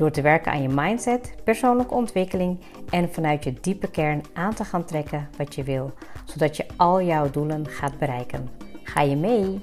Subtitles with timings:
[0.00, 4.64] Door te werken aan je mindset, persoonlijke ontwikkeling en vanuit je diepe kern aan te
[4.64, 5.92] gaan trekken wat je wil,
[6.24, 8.48] zodat je al jouw doelen gaat bereiken.
[8.82, 9.60] Ga je mee?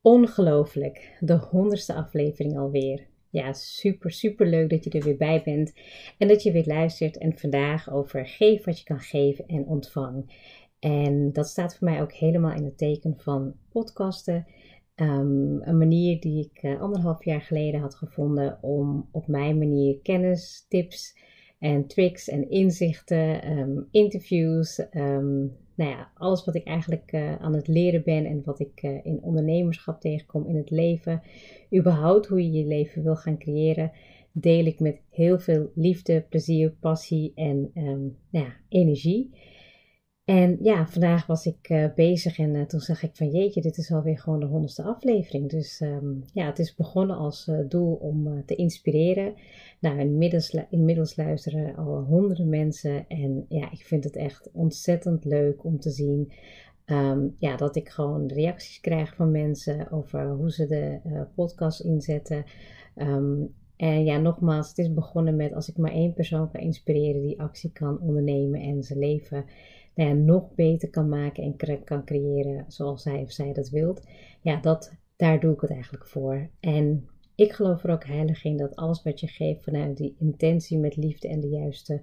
[0.00, 3.06] Ongelooflijk, de honderdste aflevering alweer.
[3.30, 5.72] Ja, super, super leuk dat je er weer bij bent
[6.18, 7.18] en dat je weer luistert.
[7.18, 10.32] En vandaag over geef wat je kan geven en ontvang.
[10.84, 14.46] En dat staat voor mij ook helemaal in het teken van podcasten.
[14.94, 19.98] Ehm, een manier die ik uh, anderhalf jaar geleden had gevonden om op mijn manier
[20.02, 21.18] kennis, tips
[21.58, 27.54] en tricks en inzichten, ehm, interviews, um, nou ja, alles wat ik eigenlijk uh, aan
[27.54, 31.22] het leren ben en wat ik uh, in ondernemerschap tegenkom in het leven,
[31.76, 33.92] überhaupt hoe je je leven wil gaan creëren,
[34.32, 39.30] deel ik met heel veel liefde, plezier, passie en nou ja, energie.
[40.24, 43.76] En ja, vandaag was ik uh, bezig en uh, toen zag ik van jeetje, dit
[43.76, 45.50] is alweer gewoon de honderdste aflevering.
[45.50, 49.34] Dus um, ja, het is begonnen als uh, doel om te inspireren.
[49.80, 55.64] Nou, inmiddels, inmiddels luisteren al honderden mensen en ja, ik vind het echt ontzettend leuk
[55.64, 56.32] om te zien
[56.86, 61.00] um, ja, dat ik gewoon reacties krijg van mensen over hoe ze de
[61.34, 62.44] podcast inzetten.
[62.96, 67.22] Um, en ja, nogmaals, het is begonnen met als ik maar één persoon kan inspireren
[67.22, 69.44] die actie kan ondernemen en zijn leven
[69.94, 74.06] nou nog beter kan maken en kan creëren zoals hij of zij dat wilt.
[74.40, 76.48] Ja, dat, daar doe ik het eigenlijk voor.
[76.60, 80.78] En ik geloof er ook heilig in dat alles wat je geeft vanuit die intentie
[80.78, 82.02] met liefde en de juiste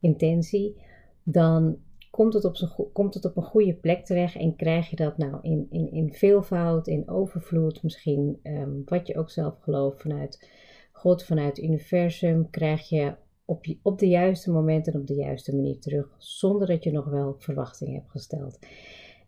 [0.00, 0.76] intentie,
[1.22, 1.78] dan
[2.10, 5.38] komt het op, komt het op een goede plek terecht en krijg je dat nou
[5.42, 10.48] in, in, in veelvoud, in overvloed, misschien um, wat je ook zelf gelooft vanuit
[10.92, 13.14] God, vanuit het universum, krijg je
[13.48, 17.04] op, op de juiste momenten en op de juiste manier terug, zonder dat je nog
[17.04, 18.58] wel verwachtingen hebt gesteld.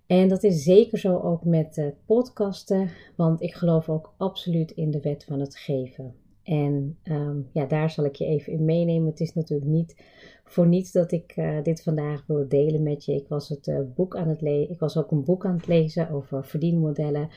[0.07, 4.91] En dat is zeker zo ook met uh, podcasten, want ik geloof ook absoluut in
[4.91, 6.15] de wet van het geven.
[6.43, 9.11] En um, ja, daar zal ik je even in meenemen.
[9.11, 10.03] Het is natuurlijk niet
[10.45, 13.15] voor niets dat ik uh, dit vandaag wil delen met je.
[13.15, 16.11] Ik was, het, uh, boek aan het ik was ook een boek aan het lezen
[16.11, 17.29] over verdienmodellen.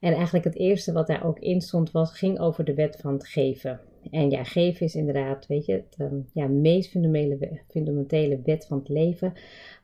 [0.00, 3.12] En eigenlijk het eerste wat daar ook in stond was, ging over de wet van
[3.12, 3.80] het geven.
[4.10, 8.78] En ja, geven is inderdaad, weet je, het um, ja, meest fundamentele, fundamentele wet van
[8.78, 9.32] het leven.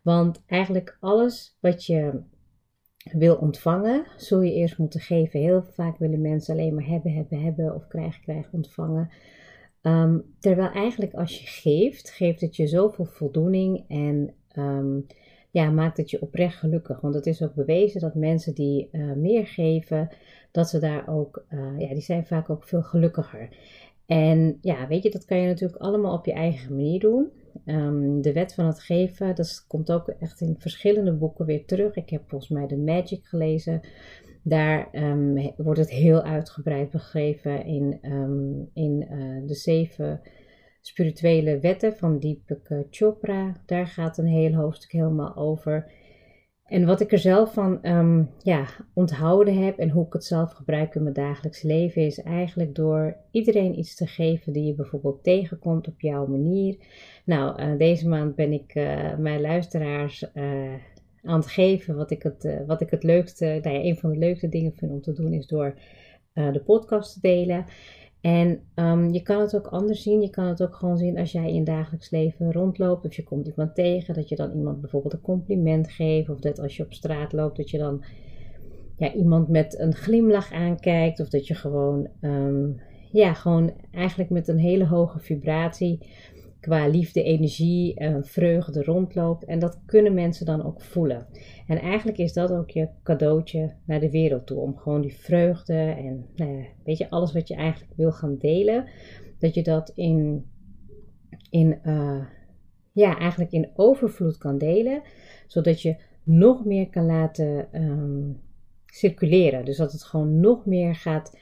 [0.02, 2.20] Want eigenlijk alles wat je
[3.12, 5.40] wil ontvangen, zul je eerst moeten geven.
[5.40, 9.10] Heel vaak willen mensen alleen maar hebben, hebben, hebben of krijgen, krijgen, ontvangen.
[9.82, 15.06] Um, terwijl eigenlijk als je geeft, geeft het je zoveel voldoening en um,
[15.50, 17.00] ja, maakt het je oprecht gelukkig.
[17.00, 20.08] Want het is ook bewezen dat mensen die uh, meer geven,
[20.50, 23.48] dat ze daar ook, uh, ja, die zijn vaak ook veel gelukkiger.
[24.10, 27.30] En ja, weet je, dat kan je natuurlijk allemaal op je eigen manier doen.
[27.66, 31.94] Um, de wet van het geven, dat komt ook echt in verschillende boeken weer terug.
[31.96, 33.80] Ik heb volgens mij de Magic gelezen.
[34.42, 40.20] Daar um, wordt het heel uitgebreid beschreven in, um, in uh, de zeven
[40.80, 43.56] spirituele wetten van Deepak Chopra.
[43.66, 45.92] Daar gaat een heel hoofdstuk helemaal over.
[46.70, 50.52] En wat ik er zelf van um, ja, onthouden heb en hoe ik het zelf
[50.52, 55.22] gebruik in mijn dagelijks leven, is eigenlijk door iedereen iets te geven die je bijvoorbeeld
[55.22, 56.76] tegenkomt op jouw manier.
[57.24, 60.74] Nou, uh, deze maand ben ik uh, mijn luisteraars uh,
[61.22, 64.18] aan het geven wat ik het, wat ik het leukste, nou ja, een van de
[64.18, 65.74] leukste dingen vind om te doen, is door
[66.32, 67.66] de podcast te delen.
[68.20, 70.20] En um, je kan het ook anders zien.
[70.20, 73.04] Je kan het ook gewoon zien als jij in dagelijks leven rondloopt.
[73.06, 76.28] Of je komt iemand tegen, dat je dan iemand bijvoorbeeld een compliment geeft.
[76.28, 78.04] Of dat als je op straat loopt, dat je dan
[78.96, 81.20] ja, iemand met een glimlach aankijkt.
[81.20, 82.80] Of dat je gewoon, um,
[83.12, 85.98] ja, gewoon eigenlijk met een hele hoge vibratie
[86.60, 89.44] qua liefde, energie, uh, vreugde rondloopt.
[89.44, 91.26] En dat kunnen mensen dan ook voelen.
[91.66, 94.58] En eigenlijk is dat ook je cadeautje naar de wereld toe.
[94.58, 98.84] Om gewoon die vreugde en nou weet je, alles wat je eigenlijk wil gaan delen.
[99.38, 100.46] Dat je dat in,
[101.50, 102.24] in uh,
[102.92, 105.02] ja, eigenlijk in overvloed kan delen.
[105.46, 108.40] Zodat je nog meer kan laten um,
[108.86, 109.64] circuleren.
[109.64, 111.38] Dus dat het gewoon nog meer gaat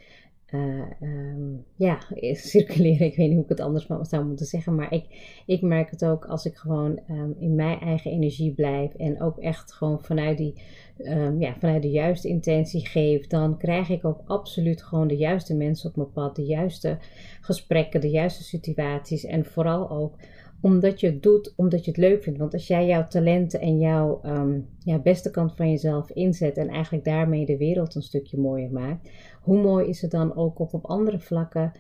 [0.54, 1.98] uh, ja,
[2.32, 3.06] circuleren.
[3.10, 4.74] Ik weet niet hoe ik het anders zou moeten zeggen.
[4.74, 5.04] Maar ik,
[5.46, 8.94] ik merk het ook als ik gewoon um, in mijn eigen energie blijf.
[8.94, 10.62] En ook echt gewoon vanuit, die,
[10.98, 13.26] um, ja, vanuit de juiste intentie geef.
[13.26, 16.36] Dan krijg ik ook absoluut gewoon de juiste mensen op mijn pad.
[16.36, 16.98] De juiste
[17.40, 19.24] gesprekken, de juiste situaties.
[19.24, 20.16] En vooral ook
[20.60, 22.38] omdat je het doet, omdat je het leuk vindt.
[22.38, 24.20] Want als jij jouw talenten en jouw
[24.78, 29.08] ja, beste kant van jezelf inzet en eigenlijk daarmee de wereld een stukje mooier maakt,
[29.42, 31.72] hoe mooi is het dan ook op, op andere vlakken,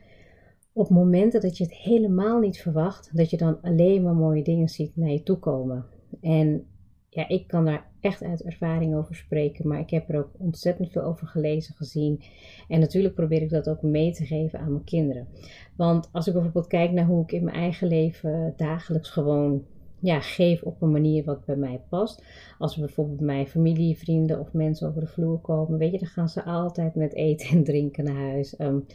[0.72, 4.68] op momenten dat je het helemaal niet verwacht, dat je dan alleen maar mooie dingen
[4.68, 5.86] ziet naar je toe komen.
[6.20, 6.66] En
[7.08, 10.90] ja, ik kan daar echt uit ervaring over spreken, maar ik heb er ook ontzettend
[10.90, 12.22] veel over gelezen, gezien.
[12.68, 15.28] En natuurlijk probeer ik dat ook mee te geven aan mijn kinderen.
[15.76, 19.64] Want als ik bijvoorbeeld kijk naar hoe ik in mijn eigen leven dagelijks gewoon
[20.00, 22.24] ja, geef op een manier wat bij mij past.
[22.58, 26.08] Als bijvoorbeeld bij mij familie, vrienden of mensen over de vloer komen, weet je, dan
[26.08, 28.54] gaan ze altijd met eten en drinken naar huis.
[28.58, 28.86] Um,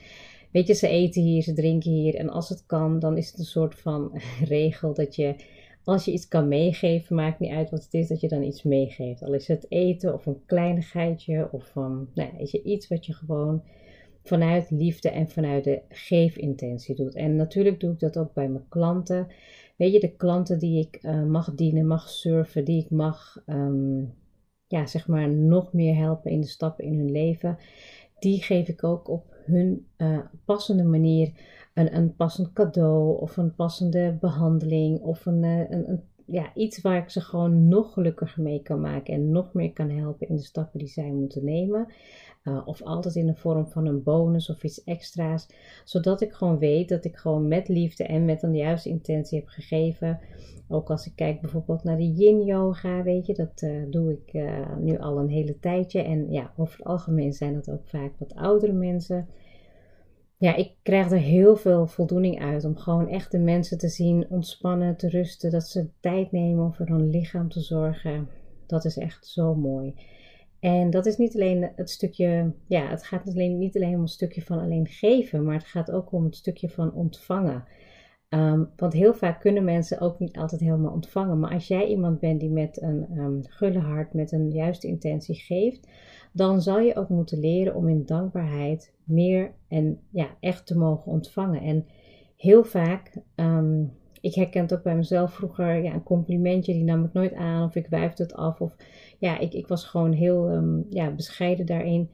[0.52, 2.16] weet je, ze eten hier, ze drinken hier.
[2.16, 4.12] En als het kan, dan is het een soort van
[4.46, 5.36] regel dat je
[5.84, 8.64] als je iets kan meegeven, maakt niet uit wat het is, dat je dan iets
[8.64, 9.24] meegeeft.
[9.24, 13.14] Al is het eten of een kleinigheidje of van, nou, is je iets wat je
[13.14, 13.64] gewoon
[14.24, 17.16] vanuit liefde en vanuit de geefintentie doet.
[17.16, 19.28] En natuurlijk doe ik dat ook bij mijn klanten.
[19.83, 24.13] Weet je, de klanten die ik uh, mag dienen, mag surfen, die ik mag, um,
[24.68, 27.57] ja, zeg maar, nog meer helpen in de stappen in hun leven,
[28.19, 31.31] die geef ik ook op hun uh, passende manier
[31.74, 36.81] een, een passend cadeau of een passende behandeling of een, eh, een, een, ja, iets
[36.81, 40.36] waar ik ze gewoon nog gelukkiger mee kan maken en nog meer kan helpen in
[40.36, 41.88] de stappen die zij moeten nemen.
[42.44, 45.48] Uh, of altijd in de vorm van een bonus of iets extra's.
[45.84, 49.48] Zodat ik gewoon weet dat ik gewoon met liefde en met een juiste intentie heb
[49.48, 50.20] gegeven.
[50.68, 54.34] Ook als ik kijk bijvoorbeeld naar de yin yoga, weet je, dat uh, doe ik
[54.34, 56.02] uh, nu al een hele tijdje.
[56.02, 59.28] En ja, over het algemeen zijn dat ook vaak wat oudere mensen
[60.44, 64.25] ja, ik krijg er heel veel voldoening uit om gewoon echt de mensen te zien
[64.30, 68.30] ontspannen, te rusten, dat ze tijd nemen om voor hun lichaam te zorgen.
[68.68, 69.95] Dat is echt zo mooi.
[70.60, 74.07] En dat is niet alleen het stukje, ja, het gaat alleen, niet alleen om een
[74.07, 77.63] stukje van alleen geven, maar het gaat ook om het stukje van ontvangen.
[78.33, 81.39] Um, want heel vaak kunnen mensen ook niet altijd helemaal ontvangen.
[81.39, 85.35] Maar als jij iemand bent die met een um, gulle hart, met een juiste intentie
[85.35, 85.88] geeft,
[86.31, 91.12] dan zal je ook moeten leren om in dankbaarheid meer en ja, echt te mogen
[91.12, 91.62] ontvangen.
[91.62, 91.85] En
[92.38, 97.06] heel vaak, um, ik herken het ook bij mezelf vroeger, ja, een complimentje, die nam
[97.06, 98.62] ik nooit aan of ik wuifde het af.
[98.62, 98.75] Of
[99.18, 102.09] ja, ik, ik was gewoon heel ja, bescheiden daarin.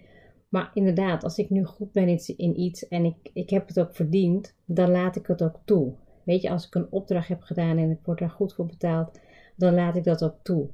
[0.49, 3.95] Maar inderdaad, als ik nu goed ben in iets en ik, ik heb het ook
[3.95, 5.93] verdiend, dan laat ik het ook toe.
[6.29, 9.19] Weet je, als ik een opdracht heb gedaan en ik word daar goed voor betaald,
[9.55, 10.69] dan laat ik dat ook toe.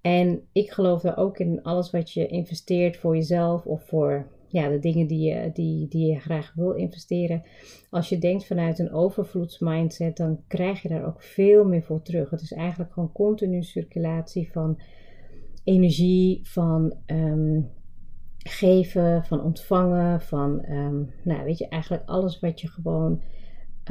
[0.00, 4.68] En ik geloof er ook in alles wat je investeert voor jezelf of voor ja,
[4.68, 7.42] de dingen die je, die, die je graag wil investeren.
[7.90, 12.30] Als je denkt vanuit een overvloedsmindset, dan krijg je daar ook veel meer voor terug.
[12.30, 14.80] Het is eigenlijk gewoon continu circulatie van
[15.64, 17.70] energie, van um,
[18.38, 23.22] geven, van ontvangen, van, um, nou weet je, eigenlijk alles wat je gewoon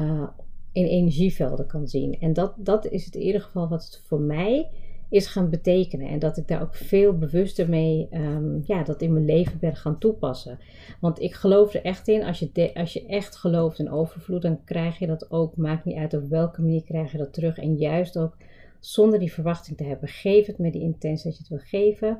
[0.00, 0.28] uh,
[0.72, 2.20] in energievelden kan zien.
[2.20, 4.68] En dat, dat is het in ieder geval wat het voor mij
[5.10, 6.08] is gaan betekenen.
[6.08, 9.76] En dat ik daar ook veel bewuster mee, um, ja, dat in mijn leven ben
[9.76, 10.58] gaan toepassen.
[11.00, 14.64] Want ik geloof er echt in, als je, als je echt gelooft in overvloed, dan
[14.64, 15.56] krijg je dat ook.
[15.56, 17.58] Maakt niet uit op welke manier krijg je dat terug.
[17.58, 18.36] En juist ook
[18.80, 20.08] zonder die verwachting te hebben.
[20.08, 22.18] Geef het met die intentie dat je het wil geven.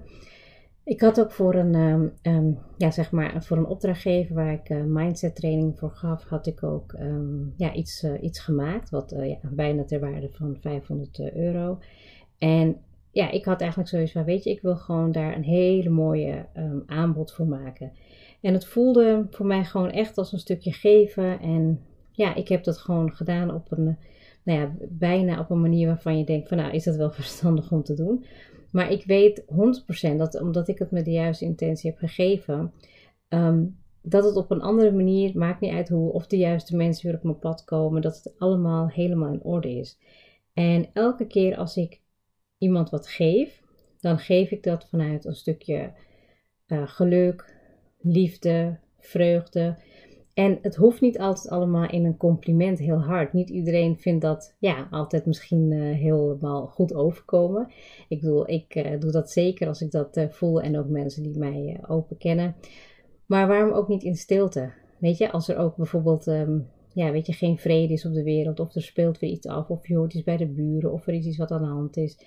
[0.91, 4.69] Ik had ook voor een, um, um, ja, zeg maar, voor een opdrachtgever waar ik
[4.69, 8.91] uh, mindset training voor gaf, had ik ook um, ja, iets, uh, iets gemaakt.
[8.91, 11.79] Wat uh, ja, bijna ter waarde van 500 euro.
[12.39, 12.77] En
[13.11, 16.47] ja, ik had eigenlijk zoiets van, weet je, ik wil gewoon daar een hele mooie
[16.87, 17.93] aanbod voor maken.
[18.41, 21.41] En het voelde voor mij gewoon echt als een stukje geven.
[21.41, 21.81] En
[22.11, 23.97] ja, ik heb dat gewoon gedaan op een,
[24.43, 27.73] nou ja, bijna op een manier waarvan je denkt van, nou, is dat wel verstandig
[27.73, 28.25] om te doen?
[28.73, 29.45] Maar ik weet
[30.13, 32.73] 100% dat omdat ik het met de juiste intentie heb gegeven,
[33.29, 37.07] um, dat het op een andere manier, maakt niet uit hoe, of de juiste mensen
[37.07, 39.99] weer op mijn pad komen, dat het allemaal helemaal in orde is.
[40.53, 42.01] En elke keer als ik
[42.59, 43.63] iemand wat geef,
[44.01, 45.93] dan geef ik dat vanuit een stukje
[46.67, 47.55] uh, geluk,
[48.01, 49.77] liefde, vreugde.
[50.41, 53.33] En het hoeft niet altijd allemaal in een compliment heel hard.
[53.33, 57.69] Niet iedereen vindt dat ja, altijd misschien uh, helemaal goed overkomen.
[58.09, 61.39] Ik bedoel, ik uh, doe dat zeker als ik dat voel en ook mensen die
[61.39, 62.55] mij open kennen.
[63.27, 64.73] Maar waarom ook niet in stilte?
[64.99, 68.23] Weet je, als er ook bijvoorbeeld um, ja, weet je, geen vrede is op de
[68.23, 71.07] wereld, of er speelt weer iets af, of je hoort iets bij de buren, of
[71.07, 72.19] er is iets wat aan de hand is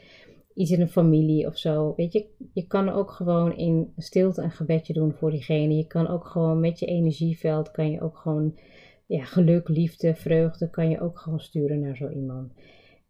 [0.54, 1.94] iets in een familie of zo.
[1.96, 5.76] Weet je, je kan ook gewoon in stilte een gebedje doen voor diegene.
[5.76, 8.58] Je kan ook gewoon met je energieveld, kan je ook gewoon
[9.06, 12.54] ja, geluk, liefde, vreugde, kan je ook gewoon sturen naar zo iemand.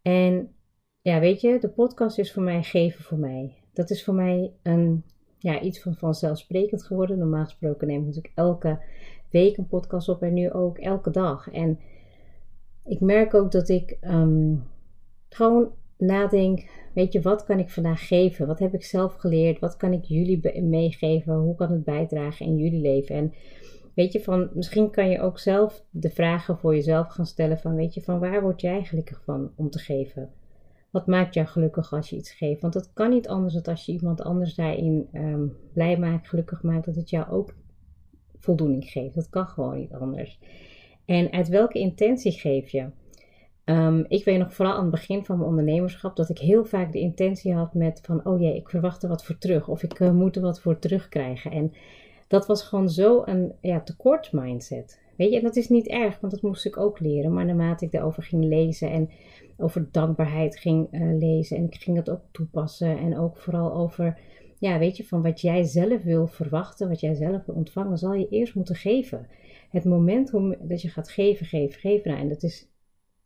[0.01, 0.55] En
[1.01, 3.57] ja, weet je, de podcast is voor mij geven voor mij.
[3.73, 5.03] Dat is voor mij een,
[5.37, 7.17] ja, iets van vanzelfsprekend geworden.
[7.17, 8.81] Normaal gesproken neem ik natuurlijk elke
[9.31, 11.51] week een podcast op en nu ook elke dag.
[11.51, 11.79] En
[12.85, 14.55] ik merk ook dat ik ehm,
[15.29, 18.47] gewoon nadenk, weet je, wat kan ik vandaag geven?
[18.47, 19.59] Wat heb ik zelf geleerd?
[19.59, 21.33] Wat kan ik jullie meegeven?
[21.33, 23.15] Hoe kan het bijdragen in jullie leven?
[23.15, 23.33] En
[23.93, 27.75] weet je, van misschien kan je ook zelf de vragen voor jezelf gaan stellen van,
[27.75, 30.29] weet je, van waar word jij gelukkig van om te geven?
[30.91, 32.61] Wat maakt jou gelukkig als je iets geeft?
[32.61, 36.63] Want het kan niet anders dan als je iemand anders daarin um, blij maakt, gelukkig
[36.63, 37.55] maakt, dat het jou ook
[38.39, 39.15] voldoening geeft.
[39.15, 40.39] Dat kan gewoon niet anders.
[41.05, 42.89] En uit welke intentie geef je?
[43.65, 46.91] Um, ik weet nog vooral aan het begin van mijn ondernemerschap dat ik heel vaak
[46.91, 49.99] de intentie had met van oh jee, ik verwacht er wat voor terug of ik
[49.99, 51.51] uh, moet er wat voor terugkrijgen.
[51.51, 51.73] En
[52.27, 55.01] dat was gewoon zo een ja, tekort mindset.
[55.17, 57.33] Weet je, en dat is niet erg, want dat moest ik ook leren.
[57.33, 59.09] Maar naarmate ik erover ging lezen en
[59.57, 64.19] over dankbaarheid ging uh, lezen en ik ging het ook toepassen en ook vooral over,
[64.59, 68.13] ja, weet je, van wat jij zelf wil verwachten, wat jij zelf wil ontvangen, zal
[68.13, 69.27] je eerst moeten geven.
[69.69, 72.67] Het moment dat je gaat geven, geven, geven, nou, en dat is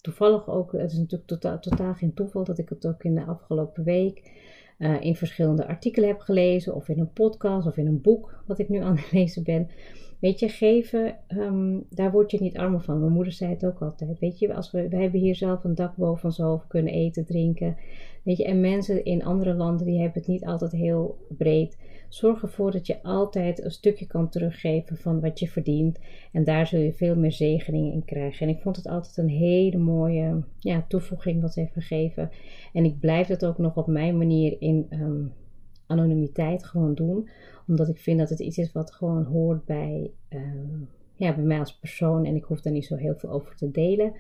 [0.08, 3.24] toevallig ook, het is natuurlijk totaal, totaal geen toeval dat ik het ook in de
[3.24, 4.32] afgelopen week
[4.80, 8.60] uh, in verschillende artikelen heb gelezen, of in een podcast of in een boek wat
[8.60, 9.70] ik nu aan het lezen ben.
[10.20, 13.00] Weet je, geven, um, daar word je niet armer van.
[13.00, 14.20] Mijn moeder zei het ook altijd.
[14.20, 17.26] Weet je, als we, we hebben hier zelf een dak boven ons hoofd, kunnen eten,
[17.26, 17.78] drinken.
[18.24, 21.78] Weet je, en mensen in andere landen die hebben het niet altijd heel breed.
[22.10, 26.00] Zorg ervoor dat je altijd een stukje kan teruggeven van wat je verdient.
[26.32, 28.48] En daar zul je veel meer zegeningen in krijgen.
[28.48, 32.30] En ik vond het altijd een hele mooie ja, toevoeging wat ze heeft gegeven.
[32.74, 35.34] En ik blijf het ook nog op mijn manier in um,
[35.88, 37.30] anonimiteit gewoon doen.
[37.68, 41.60] Omdat ik vind dat het iets is wat gewoon hoort bij, um, ja, bij mij
[41.60, 42.26] als persoon.
[42.26, 44.14] En ik hoef daar niet zo heel veel over te delen.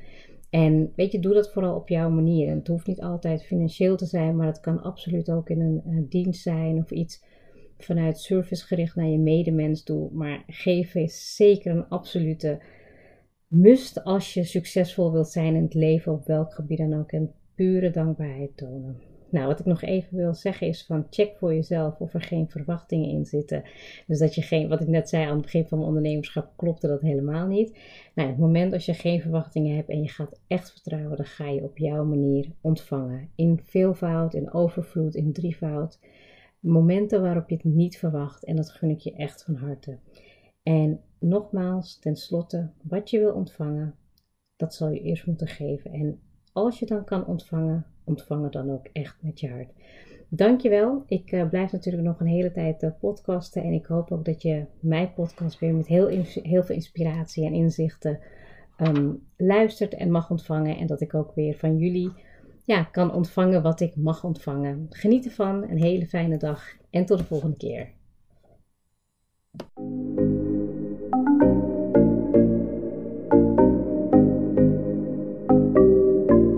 [0.50, 2.55] En weet je, doe dat vooral op jouw manier.
[2.55, 6.07] Het hoeft niet altijd financieel te zijn, maar het kan absoluut ook in een, een
[6.09, 7.24] dienst zijn of iets
[7.77, 10.09] vanuit servicegericht naar je medemens toe.
[10.12, 12.59] Maar geven is zeker een absolute
[13.47, 17.12] must als je succesvol wilt zijn in het leven op welk gebied dan ook.
[17.12, 19.06] En pure dankbaarheid tonen.
[19.29, 22.50] Nou, wat ik nog even wil zeggen is van check voor jezelf of er geen
[22.50, 23.63] verwachtingen in zitten.
[24.07, 26.88] Dus dat je geen, wat ik net zei aan het begin van mijn ondernemerschap, klopte
[26.88, 27.77] dat helemaal niet.
[28.15, 31.48] Nou, het moment als je geen verwachtingen hebt en je gaat echt vertrouwen, dan ga
[31.48, 33.29] je op jouw manier ontvangen.
[33.36, 36.00] In veelvoud, in overvloed, in drievoud.
[36.60, 39.98] Momenten waarop je het niet verwacht en dat gun ik je echt van harte.
[40.63, 43.96] En nogmaals, tenslotte, wat je wil ontvangen,
[44.55, 45.91] dat zal je eerst moeten geven.
[45.91, 46.19] En
[46.53, 49.71] als je dan kan ontvangen, ontvang het dan ook echt met je hart.
[50.29, 51.03] Dankjewel.
[51.07, 53.63] Ik uh, blijf natuurlijk nog een hele tijd uh, podcasten.
[53.63, 56.07] En ik hoop ook dat je mijn podcast weer met heel,
[56.41, 58.19] heel veel inspiratie en inzichten
[58.77, 60.77] um, luistert en mag ontvangen.
[60.77, 62.11] En dat ik ook weer van jullie
[62.65, 64.87] ja, kan ontvangen wat ik mag ontvangen.
[64.89, 65.63] Geniet ervan.
[65.69, 66.63] Een hele fijne dag.
[66.89, 67.95] En tot de volgende keer.